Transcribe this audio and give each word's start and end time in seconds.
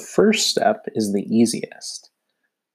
first 0.00 0.48
step 0.48 0.86
is 0.94 1.12
the 1.12 1.24
easiest. 1.24 2.10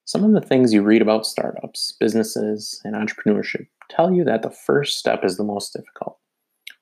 Some 0.06 0.24
of 0.24 0.34
the 0.34 0.48
things 0.48 0.72
you 0.72 0.84
read 0.84 1.02
about 1.02 1.26
startups, 1.26 1.96
businesses, 2.00 2.80
and 2.84 2.96
entrepreneurship 2.96 3.68
tell 3.90 4.12
you 4.12 4.24
that 4.24 4.44
the 4.44 4.52
first 4.52 4.98
step 4.98 5.26
is 5.26 5.38
the 5.38 5.44
most 5.44 5.74
difficult. 5.74 6.18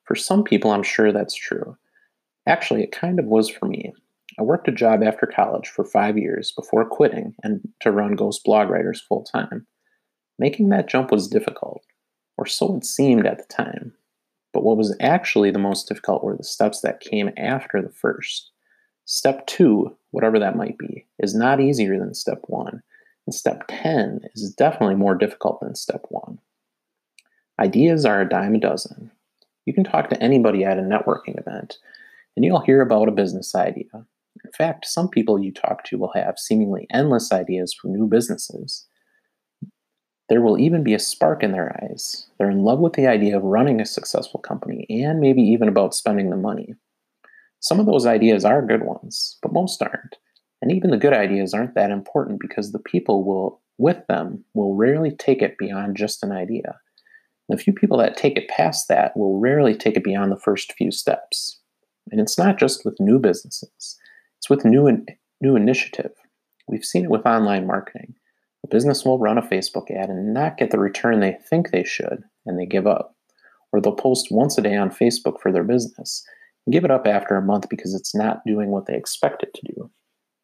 For 0.04 0.14
some 0.14 0.44
people, 0.44 0.70
I'm 0.70 0.82
sure 0.82 1.10
that's 1.12 1.34
true. 1.34 1.76
Actually, 2.46 2.82
it 2.82 2.92
kind 2.92 3.18
of 3.18 3.24
was 3.24 3.48
for 3.48 3.66
me. 3.66 3.94
I 4.38 4.42
worked 4.42 4.68
a 4.68 4.72
job 4.72 5.02
after 5.02 5.26
college 5.26 5.68
for 5.68 5.84
five 5.84 6.18
years 6.18 6.52
before 6.52 6.84
quitting 6.84 7.34
and 7.42 7.66
to 7.80 7.92
run 7.92 8.16
Ghost 8.16 8.42
Blog 8.44 8.68
Writers 8.68 9.00
full 9.00 9.24
time. 9.24 9.66
Making 10.38 10.68
that 10.70 10.88
jump 10.88 11.10
was 11.10 11.28
difficult, 11.28 11.82
or 12.36 12.44
so 12.44 12.76
it 12.76 12.84
seemed 12.84 13.26
at 13.26 13.38
the 13.38 13.44
time. 13.44 13.94
But 14.52 14.64
what 14.64 14.76
was 14.76 14.96
actually 15.00 15.50
the 15.50 15.58
most 15.58 15.88
difficult 15.88 16.24
were 16.24 16.36
the 16.36 16.44
steps 16.44 16.80
that 16.80 17.00
came 17.00 17.30
after 17.36 17.80
the 17.80 17.92
first. 17.92 18.50
Step 19.04 19.46
two, 19.46 19.96
whatever 20.14 20.38
that 20.38 20.56
might 20.56 20.78
be, 20.78 21.04
is 21.18 21.34
not 21.34 21.60
easier 21.60 21.98
than 21.98 22.14
step 22.14 22.40
one, 22.46 22.82
and 23.26 23.34
step 23.34 23.64
10 23.68 24.20
is 24.34 24.54
definitely 24.56 24.94
more 24.94 25.16
difficult 25.16 25.58
than 25.60 25.74
step 25.74 26.04
one. 26.08 26.38
Ideas 27.58 28.06
are 28.06 28.20
a 28.20 28.28
dime 28.28 28.54
a 28.54 28.60
dozen. 28.60 29.10
You 29.66 29.74
can 29.74 29.82
talk 29.82 30.10
to 30.10 30.22
anybody 30.22 30.64
at 30.64 30.78
a 30.78 30.82
networking 30.82 31.36
event, 31.38 31.78
and 32.36 32.44
you'll 32.44 32.60
hear 32.60 32.80
about 32.80 33.08
a 33.08 33.12
business 33.12 33.56
idea. 33.56 34.06
In 34.44 34.52
fact, 34.56 34.86
some 34.86 35.08
people 35.08 35.42
you 35.42 35.52
talk 35.52 35.82
to 35.84 35.98
will 35.98 36.12
have 36.14 36.38
seemingly 36.38 36.86
endless 36.92 37.32
ideas 37.32 37.74
for 37.74 37.88
new 37.88 38.06
businesses. 38.06 38.86
There 40.28 40.42
will 40.42 40.60
even 40.60 40.84
be 40.84 40.94
a 40.94 41.00
spark 41.00 41.42
in 41.42 41.50
their 41.50 41.76
eyes. 41.82 42.28
They're 42.38 42.50
in 42.50 42.62
love 42.62 42.78
with 42.78 42.92
the 42.92 43.08
idea 43.08 43.36
of 43.36 43.42
running 43.42 43.80
a 43.80 43.86
successful 43.86 44.38
company 44.40 44.86
and 44.88 45.18
maybe 45.18 45.42
even 45.42 45.68
about 45.68 45.94
spending 45.94 46.30
the 46.30 46.36
money. 46.36 46.74
Some 47.64 47.80
of 47.80 47.86
those 47.86 48.04
ideas 48.04 48.44
are 48.44 48.60
good 48.60 48.82
ones, 48.82 49.38
but 49.40 49.54
most 49.54 49.82
aren't. 49.82 50.16
And 50.60 50.70
even 50.70 50.90
the 50.90 50.98
good 50.98 51.14
ideas 51.14 51.54
aren't 51.54 51.74
that 51.76 51.90
important 51.90 52.38
because 52.38 52.72
the 52.72 52.78
people 52.78 53.24
will 53.24 53.62
with 53.78 54.06
them 54.06 54.44
will 54.52 54.74
rarely 54.74 55.10
take 55.16 55.40
it 55.40 55.56
beyond 55.56 55.96
just 55.96 56.22
an 56.22 56.30
idea. 56.30 56.78
The 57.48 57.56
few 57.56 57.72
people 57.72 57.96
that 57.98 58.18
take 58.18 58.36
it 58.36 58.48
past 58.48 58.88
that 58.88 59.16
will 59.16 59.40
rarely 59.40 59.74
take 59.74 59.96
it 59.96 60.04
beyond 60.04 60.30
the 60.30 60.38
first 60.38 60.74
few 60.74 60.90
steps. 60.90 61.58
And 62.12 62.20
it's 62.20 62.36
not 62.36 62.58
just 62.58 62.84
with 62.84 63.00
new 63.00 63.18
businesses. 63.18 63.98
It's 64.36 64.50
with 64.50 64.66
new 64.66 64.86
in, 64.86 65.06
new 65.40 65.56
initiative. 65.56 66.12
We've 66.68 66.84
seen 66.84 67.04
it 67.04 67.10
with 67.10 67.24
online 67.24 67.66
marketing. 67.66 68.14
A 68.62 68.68
business 68.68 69.06
will 69.06 69.18
run 69.18 69.38
a 69.38 69.42
Facebook 69.42 69.90
ad 69.90 70.10
and 70.10 70.34
not 70.34 70.58
get 70.58 70.70
the 70.70 70.78
return 70.78 71.20
they 71.20 71.38
think 71.48 71.70
they 71.70 71.84
should, 71.84 72.24
and 72.44 72.58
they 72.58 72.66
give 72.66 72.86
up. 72.86 73.16
Or 73.72 73.80
they'll 73.80 73.94
post 73.94 74.28
once 74.30 74.58
a 74.58 74.62
day 74.62 74.76
on 74.76 74.90
Facebook 74.90 75.40
for 75.40 75.50
their 75.50 75.64
business 75.64 76.26
give 76.70 76.84
it 76.84 76.90
up 76.90 77.06
after 77.06 77.36
a 77.36 77.42
month 77.42 77.68
because 77.68 77.94
it's 77.94 78.14
not 78.14 78.44
doing 78.46 78.70
what 78.70 78.86
they 78.86 78.96
expect 78.96 79.42
it 79.42 79.52
to 79.54 79.72
do. 79.74 79.90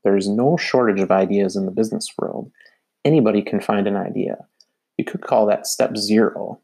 There 0.04 0.16
is 0.16 0.28
no 0.28 0.56
shortage 0.56 1.00
of 1.00 1.10
ideas 1.10 1.56
in 1.56 1.66
the 1.66 1.72
business 1.72 2.08
world. 2.18 2.50
Anybody 3.04 3.42
can 3.42 3.60
find 3.60 3.86
an 3.86 3.96
idea. 3.96 4.36
You 4.96 5.04
could 5.04 5.22
call 5.22 5.46
that 5.46 5.66
step 5.66 5.96
zero. 5.96 6.60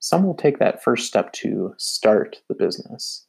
Some 0.00 0.24
will 0.24 0.34
take 0.34 0.58
that 0.58 0.82
first 0.82 1.06
step 1.06 1.32
to 1.34 1.74
start 1.78 2.42
the 2.48 2.54
business. 2.54 3.26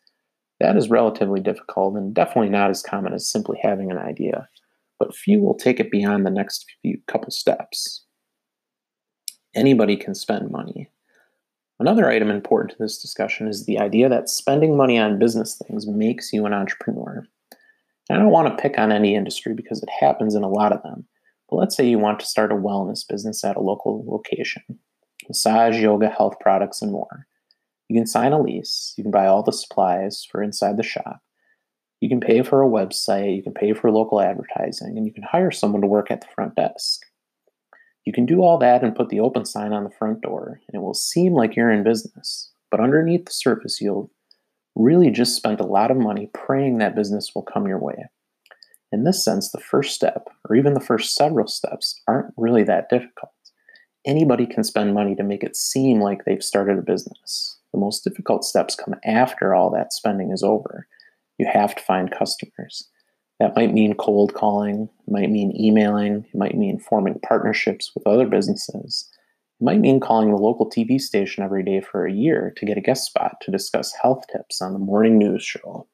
That 0.59 0.77
is 0.77 0.89
relatively 0.89 1.41
difficult 1.41 1.95
and 1.95 2.13
definitely 2.13 2.49
not 2.49 2.69
as 2.69 2.81
common 2.81 3.13
as 3.13 3.29
simply 3.29 3.59
having 3.61 3.91
an 3.91 3.97
idea, 3.97 4.47
but 4.99 5.15
few 5.15 5.41
will 5.41 5.55
take 5.55 5.79
it 5.79 5.91
beyond 5.91 6.25
the 6.25 6.31
next 6.31 6.65
few 6.81 6.99
couple 7.07 7.31
steps. 7.31 8.05
Anybody 9.53 9.97
can 9.97 10.15
spend 10.15 10.51
money. 10.51 10.89
Another 11.79 12.09
item 12.09 12.29
important 12.29 12.71
to 12.71 12.77
this 12.79 13.01
discussion 13.01 13.47
is 13.47 13.65
the 13.65 13.79
idea 13.79 14.07
that 14.07 14.29
spending 14.29 14.77
money 14.77 14.97
on 14.97 15.19
business 15.19 15.61
things 15.67 15.85
makes 15.85 16.31
you 16.31 16.45
an 16.45 16.53
entrepreneur. 16.53 17.27
I 18.09 18.15
don't 18.15 18.29
want 18.29 18.47
to 18.47 18.61
pick 18.61 18.77
on 18.77 18.91
any 18.91 19.15
industry 19.15 19.53
because 19.53 19.83
it 19.83 19.89
happens 19.99 20.35
in 20.35 20.43
a 20.43 20.49
lot 20.49 20.71
of 20.71 20.83
them. 20.83 21.05
But 21.49 21.57
let's 21.57 21.75
say 21.75 21.87
you 21.87 21.99
want 21.99 22.19
to 22.21 22.25
start 22.25 22.51
a 22.51 22.55
wellness 22.55 23.07
business 23.07 23.43
at 23.43 23.57
a 23.57 23.61
local 23.61 24.05
location 24.07 24.63
massage, 25.27 25.79
yoga, 25.79 26.07
health 26.07 26.35
products, 26.39 26.83
and 26.83 26.91
more. 26.91 27.25
You 27.89 27.99
can 27.99 28.05
sign 28.05 28.31
a 28.31 28.39
lease, 28.39 28.93
you 28.95 29.03
can 29.03 29.11
buy 29.11 29.25
all 29.25 29.41
the 29.41 29.52
supplies 29.52 30.25
for 30.30 30.43
inside 30.43 30.77
the 30.77 30.83
shop, 30.83 31.19
you 31.99 32.09
can 32.09 32.19
pay 32.19 32.43
for 32.43 32.61
a 32.61 32.69
website, 32.69 33.35
you 33.35 33.43
can 33.43 33.53
pay 33.53 33.73
for 33.73 33.91
local 33.91 34.21
advertising, 34.21 34.97
and 34.97 35.05
you 35.08 35.14
can 35.14 35.23
hire 35.23 35.52
someone 35.52 35.81
to 35.81 35.87
work 35.87 36.11
at 36.11 36.21
the 36.21 36.27
front 36.35 36.55
desk. 36.55 37.02
You 38.05 38.14
can 38.14 38.26
do 38.26 38.42
all 38.42 38.58
that 38.60 38.83
and 38.83 38.95
put 38.95 39.10
the 39.10 39.20
open 39.20 39.45
sign 39.45 39.73
on 39.73 39.83
the 39.83 39.89
front 39.89 40.21
door, 40.21 40.61
and 40.67 40.80
it 40.80 40.83
will 40.83 40.93
seem 40.93 41.33
like 41.33 41.55
you're 41.55 41.71
in 41.71 41.83
business. 41.83 42.52
But 42.70 42.80
underneath 42.80 43.26
the 43.26 43.32
surface, 43.32 43.82
you'll 43.82 44.11
really 44.76 45.10
just 45.10 45.36
spent 45.36 45.60
a 45.60 45.66
lot 45.66 45.89
of 45.89 45.98
money 45.98 46.30
praying 46.33 46.77
that 46.77 46.95
business 46.95 47.32
will 47.33 47.42
come 47.42 47.67
your 47.67 47.80
way. 47.80 48.05
In 48.92 49.04
this 49.04 49.23
sense, 49.23 49.52
the 49.52 49.60
first 49.60 49.95
step, 49.95 50.27
or 50.48 50.55
even 50.55 50.73
the 50.73 50.80
first 50.80 51.15
several 51.15 51.48
steps, 51.48 51.99
aren't 52.08 52.33
really 52.38 52.64
that 52.64 52.89
difficult. 52.89 53.32
Anybody 54.05 54.45
can 54.45 54.64
spend 54.64 54.94
money 54.94 55.15
to 55.15 55.23
make 55.23 55.44
it 55.44 55.55
seem 55.55 55.99
like 55.99 56.26
they've 56.26 56.44
started 56.44 56.77
a 56.77 56.83
business. 56.83 57.58
The 57.73 57.80
most 57.80 58.04
difficult 58.04 58.45
steps 58.45 58.76
come 58.76 58.95
after 59.04 59.55
all 59.55 59.71
that 59.71 59.92
spending 59.92 60.32
is 60.32 60.44
over. 60.44 60.88
You 61.38 61.48
have 61.52 61.76
to 61.76 61.83
find 61.83 62.11
customers. 62.11 62.88
That 63.39 63.55
might 63.55 63.73
mean 63.73 63.95
cold 63.95 64.33
calling, 64.33 64.89
might 65.07 65.29
mean 65.29 65.55
emailing, 65.59 66.25
might 66.33 66.55
mean 66.55 66.79
forming 66.79 67.19
partnerships 67.19 67.91
with 67.93 68.07
other 68.07 68.27
businesses. 68.27 69.09
Might 69.59 69.79
mean 69.79 69.99
calling 69.99 70.31
the 70.31 70.37
local 70.37 70.69
TV 70.69 70.99
station 70.99 71.43
every 71.43 71.63
day 71.63 71.81
for 71.81 72.05
a 72.05 72.13
year 72.13 72.53
to 72.57 72.65
get 72.65 72.77
a 72.77 72.81
guest 72.81 73.05
spot 73.05 73.37
to 73.41 73.51
discuss 73.51 73.93
health 73.93 74.25
tips 74.31 74.61
on 74.61 74.73
the 74.73 74.79
morning 74.79 75.17
news 75.17 75.43
show. 75.43 75.87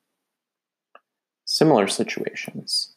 Similar 1.45 1.87
situations. 1.87 2.95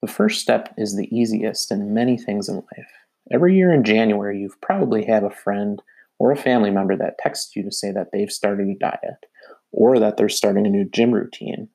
The 0.00 0.08
first 0.08 0.40
step 0.40 0.74
is 0.76 0.96
the 0.96 1.14
easiest 1.16 1.70
in 1.70 1.94
many 1.94 2.16
things 2.16 2.48
in 2.48 2.56
life. 2.56 2.90
Every 3.30 3.56
year 3.56 3.72
in 3.72 3.84
January, 3.84 4.40
you've 4.40 4.60
probably 4.60 5.04
had 5.04 5.22
a 5.22 5.30
friend 5.30 5.80
or 6.18 6.32
a 6.32 6.36
family 6.36 6.70
member 6.70 6.96
that 6.96 7.18
texts 7.18 7.54
you 7.54 7.62
to 7.62 7.72
say 7.72 7.92
that 7.92 8.10
they've 8.12 8.30
started 8.30 8.68
a 8.68 8.74
diet 8.74 9.26
or 9.70 9.98
that 9.98 10.16
they're 10.16 10.28
starting 10.28 10.66
a 10.66 10.70
new 10.70 10.84
gym 10.84 11.12
routine. 11.12 11.68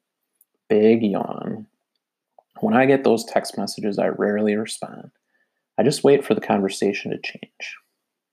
Big 0.70 1.04
yawn. 1.04 1.68
When 2.62 2.74
I 2.76 2.86
get 2.86 3.04
those 3.04 3.26
text 3.26 3.58
messages, 3.58 4.00
I 4.00 4.08
rarely 4.08 4.56
respond. 4.56 5.12
I 5.78 5.84
just 5.84 6.04
wait 6.04 6.26
for 6.26 6.34
the 6.34 6.42
conversation 6.42 7.12
to 7.12 7.18
change. 7.20 7.78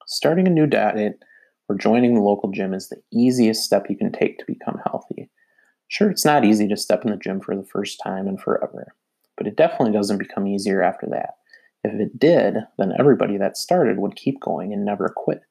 Starting 0.06 0.46
a 0.46 0.50
new 0.50 0.66
diet 0.66 1.22
or 1.68 1.76
joining 1.76 2.14
the 2.14 2.20
local 2.20 2.50
gym 2.50 2.72
is 2.72 2.88
the 2.88 3.02
easiest 3.12 3.64
step 3.64 3.86
you 3.88 3.96
can 3.96 4.12
take 4.12 4.38
to 4.38 4.44
become 4.46 4.80
healthy. 4.86 5.30
Sure, 5.88 6.10
it's 6.10 6.24
not 6.24 6.44
easy 6.44 6.66
to 6.68 6.76
step 6.76 7.04
in 7.04 7.10
the 7.10 7.16
gym 7.16 7.40
for 7.40 7.54
the 7.54 7.66
first 7.66 8.00
time 8.02 8.26
and 8.26 8.40
forever, 8.40 8.94
but 9.36 9.46
it 9.46 9.56
definitely 9.56 9.92
doesn't 9.92 10.18
become 10.18 10.46
easier 10.46 10.82
after 10.82 11.06
that. 11.06 11.34
If 11.84 11.92
it 12.00 12.18
did, 12.18 12.56
then 12.78 12.94
everybody 12.98 13.36
that 13.36 13.58
started 13.58 13.98
would 13.98 14.16
keep 14.16 14.40
going 14.40 14.72
and 14.72 14.84
never 14.84 15.12
quit. 15.14 15.42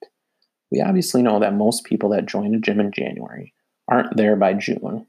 We 0.71 0.81
obviously 0.81 1.21
know 1.21 1.39
that 1.39 1.53
most 1.53 1.83
people 1.83 2.09
that 2.09 2.25
join 2.25 2.55
a 2.55 2.59
gym 2.59 2.79
in 2.79 2.91
January 2.91 3.53
aren't 3.87 4.17
there 4.17 4.35
by 4.35 4.53
June, 4.53 5.05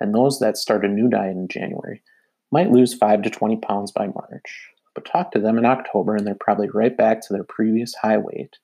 and 0.00 0.14
those 0.14 0.38
that 0.40 0.58
start 0.58 0.84
a 0.84 0.88
new 0.88 1.08
diet 1.08 1.36
in 1.36 1.48
January 1.48 2.02
might 2.52 2.70
lose 2.70 2.94
5 2.94 3.22
to 3.22 3.30
20 3.30 3.56
pounds 3.56 3.92
by 3.92 4.06
March. 4.06 4.70
But 4.94 5.04
talk 5.04 5.32
to 5.32 5.40
them 5.40 5.58
in 5.58 5.66
October 5.66 6.16
and 6.16 6.26
they're 6.26 6.34
probably 6.34 6.68
right 6.70 6.96
back 6.96 7.20
to 7.22 7.32
their 7.32 7.44
previous 7.44 7.94
high 7.94 8.18
weight 8.18 8.56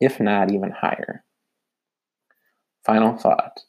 if 0.00 0.18
not 0.18 0.50
even 0.50 0.70
higher. 0.70 1.24
Final 2.84 3.16
thought 3.16 3.60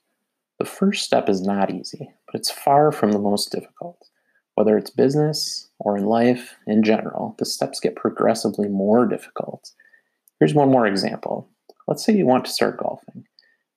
the 0.58 0.66
first 0.66 1.04
step 1.04 1.28
is 1.28 1.42
not 1.42 1.72
easy, 1.72 2.12
but 2.28 2.36
it's 2.36 2.52
far 2.52 2.92
from 2.92 3.12
the 3.12 3.20
most 3.20 3.52
difficult. 3.52 4.10
Whether 4.54 4.78
it's 4.78 4.92
business 4.92 5.70
or 5.80 5.98
in 5.98 6.06
life 6.06 6.56
in 6.68 6.84
general, 6.84 7.36
the 7.40 7.46
steps 7.46 7.80
get 7.80 7.96
progressively 7.96 8.68
more 8.68 9.08
difficult. 9.08 9.72
Here's 10.40 10.54
one 10.54 10.70
more 10.70 10.86
example. 10.86 11.50
Let's 11.88 12.06
say 12.06 12.14
you 12.14 12.28
want 12.28 12.46
to 12.46 12.52
start 12.52 12.78
golfing. 12.78 13.26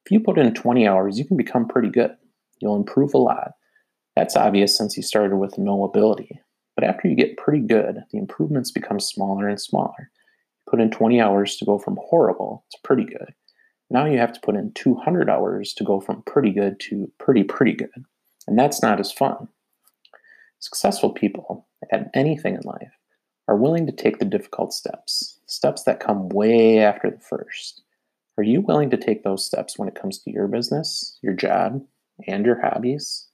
If 0.05 0.13
you 0.13 0.21
put 0.21 0.39
in 0.39 0.53
20 0.53 0.87
hours, 0.87 1.19
you 1.19 1.25
can 1.25 1.39
become 1.39 1.67
pretty 1.67 1.89
good. 1.89 2.15
You'll 2.61 2.77
improve 2.77 3.15
a 3.15 3.19
lot. 3.19 3.53
That's 4.17 4.37
obvious 4.37 4.77
since 4.77 4.97
you 4.97 5.03
started 5.03 5.37
with 5.37 5.59
no 5.59 5.85
ability. 5.85 6.41
But 6.75 6.85
after 6.85 7.09
you 7.09 7.15
get 7.15 7.37
pretty 7.37 7.61
good, 7.61 8.05
the 8.11 8.19
improvements 8.19 8.71
become 8.71 9.01
smaller 9.01 9.49
and 9.49 9.61
smaller 9.61 9.95
You 9.99 10.71
put 10.71 10.81
in 10.81 10.91
20 10.91 11.21
hours 11.21 11.57
to 11.57 11.65
go 11.65 11.79
from 11.79 11.99
horrible 12.09 12.65
to 12.71 12.79
pretty 12.83 13.05
good. 13.05 13.35
Now 13.91 14.07
you 14.07 14.19
have 14.19 14.33
to 14.33 14.41
put 14.41 14.57
in 14.57 14.73
200 14.73 15.29
hours 15.29 15.73
to 15.75 15.85
go 15.85 16.01
from 16.01 16.23
pretty 16.23 16.51
good 16.51 16.81
to 16.81 17.11
pretty, 17.19 17.45
pretty 17.45 17.75
good. 17.75 18.05
And 18.47 18.59
that's 18.59 18.83
not 18.83 19.01
as 19.01 19.13
fun. 19.13 19.49
Successful 20.59 21.11
people 21.11 21.67
at 21.93 22.11
anything 22.15 22.55
in 22.55 22.63
life 22.65 22.93
are 23.47 23.57
willing 23.57 23.87
to 23.87 23.93
take 23.93 24.19
the 24.19 24.25
difficult 24.25 24.73
steps, 24.73 25.39
steps 25.47 25.83
that 25.83 26.01
come 26.01 26.29
way 26.31 26.79
after 26.79 27.11
the 27.11 27.21
first. 27.21 27.83
Are 28.39 28.43
you 28.43 28.63
willing 28.63 28.91
to 28.91 28.97
take 28.97 29.23
those 29.23 29.45
steps 29.45 29.79
when 29.79 29.89
it 29.89 29.95
comes 29.95 30.19
to 30.21 30.31
your 30.31 30.49
business, 30.49 31.19
your 31.23 31.35
job, 31.35 31.85
and 32.27 32.45
your 32.47 32.61
hobbies? 32.61 33.29